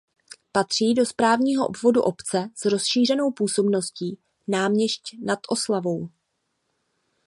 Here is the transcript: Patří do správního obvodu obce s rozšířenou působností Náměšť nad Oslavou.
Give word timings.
Patří 0.51 0.93
do 0.93 1.05
správního 1.05 1.67
obvodu 1.67 2.01
obce 2.01 2.49
s 2.55 2.65
rozšířenou 2.65 3.31
působností 3.31 4.19
Náměšť 4.47 5.01
nad 5.25 5.39
Oslavou. 5.49 6.09